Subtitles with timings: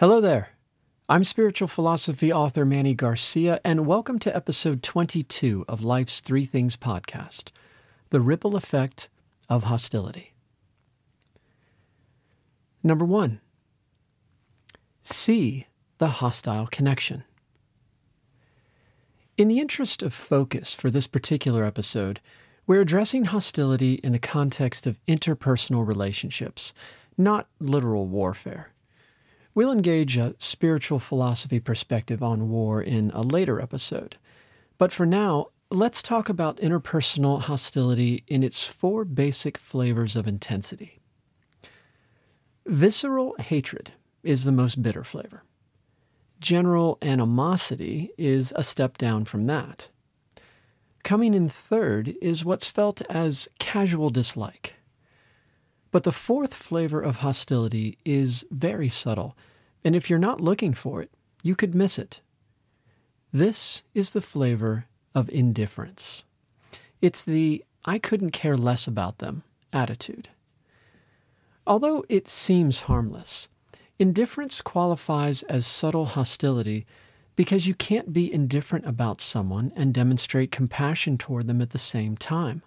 [0.00, 0.52] Hello there.
[1.10, 6.74] I'm spiritual philosophy author Manny Garcia, and welcome to episode 22 of Life's Three Things
[6.74, 7.50] podcast
[8.08, 9.10] The Ripple Effect
[9.50, 10.32] of Hostility.
[12.82, 13.42] Number one,
[15.02, 15.66] see
[15.98, 17.24] the hostile connection.
[19.36, 22.20] In the interest of focus for this particular episode,
[22.66, 26.72] we're addressing hostility in the context of interpersonal relationships,
[27.18, 28.72] not literal warfare.
[29.54, 34.16] We'll engage a spiritual philosophy perspective on war in a later episode.
[34.78, 41.00] But for now, let's talk about interpersonal hostility in its four basic flavors of intensity.
[42.66, 45.42] Visceral hatred is the most bitter flavor.
[46.40, 49.88] General animosity is a step down from that.
[51.02, 54.74] Coming in third is what's felt as casual dislike.
[55.90, 59.36] But the fourth flavor of hostility is very subtle,
[59.84, 61.10] and if you're not looking for it,
[61.42, 62.20] you could miss it.
[63.32, 66.24] This is the flavor of indifference.
[67.00, 70.28] It's the I couldn't care less about them attitude.
[71.66, 73.48] Although it seems harmless,
[73.98, 76.86] indifference qualifies as subtle hostility
[77.36, 82.16] because you can't be indifferent about someone and demonstrate compassion toward them at the same
[82.16, 82.62] time.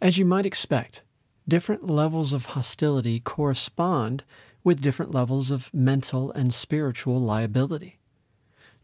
[0.00, 1.02] As you might expect,
[1.48, 4.24] different levels of hostility correspond
[4.62, 7.98] with different levels of mental and spiritual liability.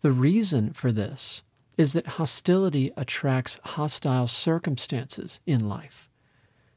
[0.00, 1.42] The reason for this
[1.76, 6.08] is that hostility attracts hostile circumstances in life.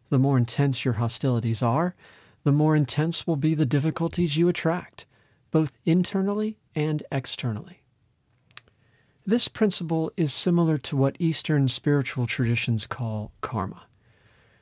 [0.09, 1.95] The more intense your hostilities are,
[2.43, 5.05] the more intense will be the difficulties you attract,
[5.51, 7.81] both internally and externally.
[9.25, 13.83] This principle is similar to what Eastern spiritual traditions call karma.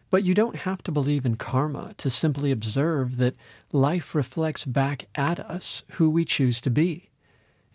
[0.10, 3.36] But you don't have to believe in karma to simply observe that
[3.72, 7.10] life reflects back at us who we choose to be.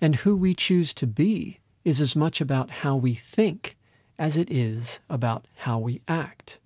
[0.00, 3.76] And who we choose to be is as much about how we think
[4.18, 6.58] as it is about how we act.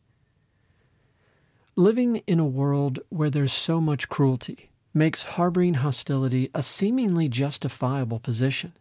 [1.74, 8.18] Living in a world where there's so much cruelty makes harboring hostility a seemingly justifiable
[8.18, 8.72] position.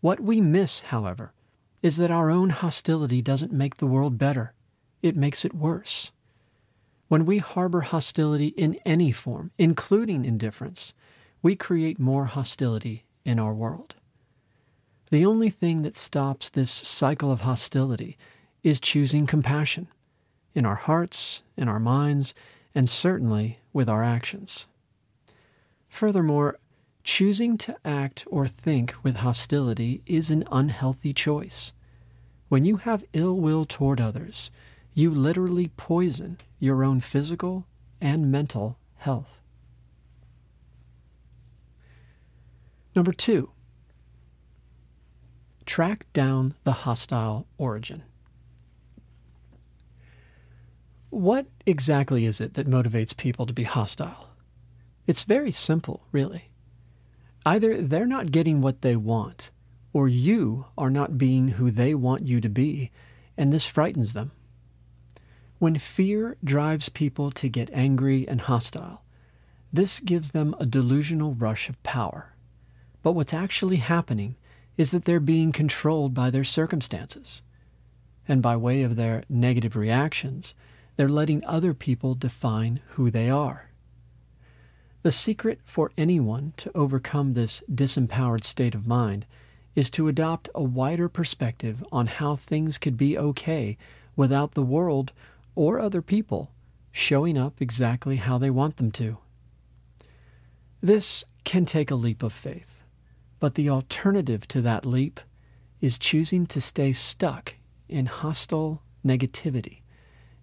[0.00, 1.32] What we miss, however,
[1.82, 4.52] is that our own hostility doesn't make the world better,
[5.02, 6.12] it makes it worse.
[7.08, 10.94] When we harbor hostility in any form, including indifference,
[11.42, 13.96] we create more hostility in our world.
[15.10, 18.16] The only thing that stops this cycle of hostility
[18.62, 19.88] is choosing compassion
[20.54, 22.34] in our hearts, in our minds,
[22.74, 24.68] and certainly with our actions.
[25.88, 26.58] Furthermore,
[27.02, 31.72] choosing to act or think with hostility is an unhealthy choice.
[32.48, 34.50] When you have ill will toward others,
[35.00, 37.66] you literally poison your own physical
[38.00, 39.40] and mental health.
[42.94, 43.50] Number two,
[45.64, 48.02] track down the hostile origin.
[51.08, 54.28] What exactly is it that motivates people to be hostile?
[55.06, 56.50] It's very simple, really.
[57.46, 59.50] Either they're not getting what they want,
[59.92, 62.90] or you are not being who they want you to be,
[63.36, 64.32] and this frightens them.
[65.60, 69.02] When fear drives people to get angry and hostile,
[69.70, 72.32] this gives them a delusional rush of power.
[73.02, 74.36] But what's actually happening
[74.78, 77.42] is that they're being controlled by their circumstances.
[78.26, 80.54] And by way of their negative reactions,
[80.96, 83.68] they're letting other people define who they are.
[85.02, 89.26] The secret for anyone to overcome this disempowered state of mind
[89.74, 93.76] is to adopt a wider perspective on how things could be okay
[94.16, 95.12] without the world
[95.54, 96.52] or other people
[96.92, 99.18] showing up exactly how they want them to.
[100.80, 102.82] This can take a leap of faith,
[103.38, 105.20] but the alternative to that leap
[105.80, 107.54] is choosing to stay stuck
[107.88, 109.80] in hostile negativity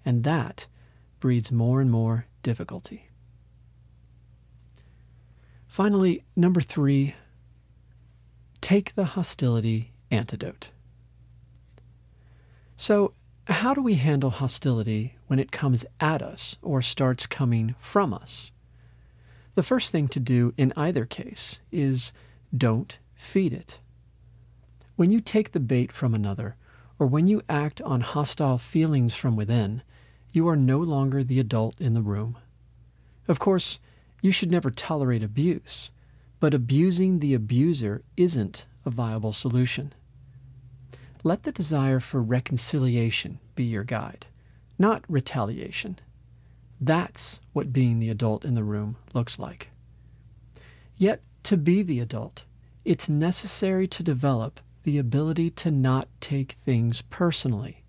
[0.08, 0.68] and that
[1.20, 3.10] breeds more and more difficulty.
[5.68, 7.14] Finally, number three,
[8.62, 10.70] take the hostility antidote.
[12.78, 13.12] So,
[13.54, 18.52] how do we handle hostility when it comes at us or starts coming from us?
[19.56, 22.12] The first thing to do in either case is
[22.56, 23.80] don't feed it.
[24.96, 26.56] When you take the bait from another,
[27.00, 29.82] or when you act on hostile feelings from within,
[30.34, 32.38] you are no longer the adult in the room.
[33.28, 33.80] Of course,
[34.22, 35.92] you should never tolerate abuse,
[36.40, 39.94] but abusing the abuser isn't a viable solution.
[41.28, 44.28] Let the desire for reconciliation be your guide,
[44.80, 46.00] not retaliation.
[46.80, 49.68] That's what being the adult in the room looks like.
[50.96, 52.46] Yet, to be the adult,
[52.86, 57.84] it's necessary to develop the ability to not take things personally.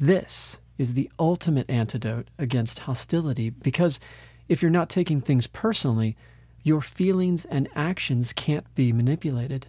[0.00, 4.00] This is the ultimate antidote against hostility because
[4.48, 6.16] if you're not taking things personally,
[6.62, 9.66] your feelings and actions can't be manipulated.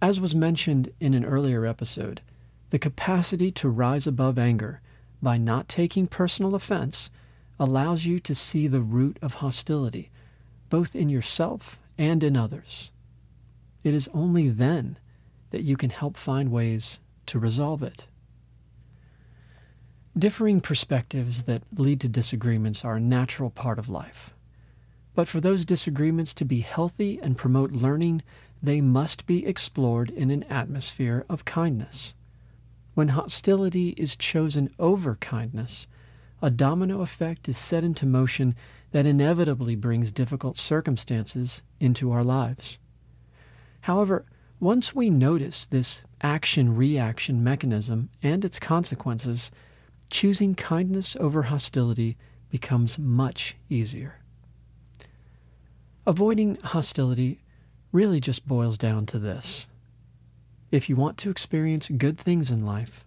[0.00, 2.20] As was mentioned in an earlier episode,
[2.70, 4.80] the capacity to rise above anger
[5.20, 7.10] by not taking personal offense
[7.58, 10.10] allows you to see the root of hostility,
[10.68, 12.92] both in yourself and in others.
[13.82, 14.98] It is only then
[15.50, 18.06] that you can help find ways to resolve it.
[20.16, 24.34] Differing perspectives that lead to disagreements are a natural part of life.
[25.14, 28.22] But for those disagreements to be healthy and promote learning,
[28.62, 32.14] they must be explored in an atmosphere of kindness.
[32.94, 35.86] When hostility is chosen over kindness,
[36.42, 38.54] a domino effect is set into motion
[38.92, 42.80] that inevitably brings difficult circumstances into our lives.
[43.82, 44.24] However,
[44.60, 49.52] once we notice this action reaction mechanism and its consequences,
[50.10, 52.16] choosing kindness over hostility
[52.50, 54.20] becomes much easier.
[56.06, 57.40] Avoiding hostility
[57.92, 59.68] really just boils down to this.
[60.70, 63.04] If you want to experience good things in life,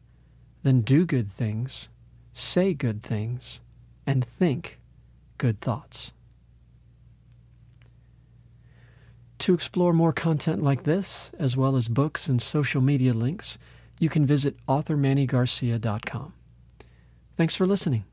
[0.64, 1.90] then do good things,
[2.34, 3.62] say good things,
[4.06, 4.80] and think
[5.38, 6.14] good thoughts.
[9.40, 13.58] To explore more content like this, as well as books and social media links,
[14.00, 16.34] you can visit authormannygarcia.com.
[17.38, 18.06] Thanks for listening.